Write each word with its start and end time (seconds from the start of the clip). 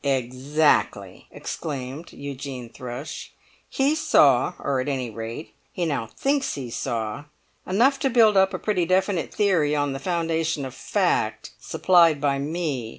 "Exactly!" 0.03 1.27
exclaimed 1.29 2.11
Eugene 2.11 2.69
Thrush; 2.69 3.33
"he 3.69 3.93
saw, 3.93 4.53
or 4.57 4.79
at 4.81 4.87
any 4.89 5.11
rate 5.11 5.53
he 5.71 5.85
now 5.85 6.07
thinks 6.07 6.55
he 6.55 6.71
saw, 6.71 7.25
enough 7.67 7.99
to 7.99 8.09
build 8.09 8.35
up 8.35 8.51
a 8.51 8.57
pretty 8.57 8.87
definite 8.87 9.31
theory 9.31 9.75
on 9.75 9.93
the 9.93 9.99
foundation 9.99 10.65
of 10.65 10.73
fact 10.73 11.51
supplied 11.59 12.19
by 12.19 12.39
me. 12.39 12.49